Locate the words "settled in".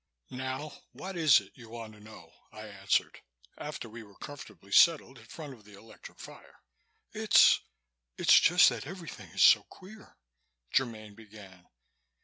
4.71-5.25